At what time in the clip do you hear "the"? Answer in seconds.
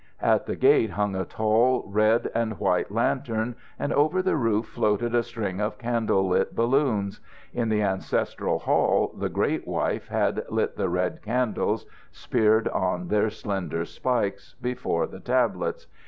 0.47-0.55, 4.23-4.35, 7.69-7.83, 9.15-9.29, 10.75-10.89, 15.05-15.19